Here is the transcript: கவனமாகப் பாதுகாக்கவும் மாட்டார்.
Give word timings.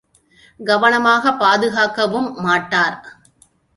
கவனமாகப் 0.59 1.39
பாதுகாக்கவும் 1.39 2.33
மாட்டார். 2.39 2.97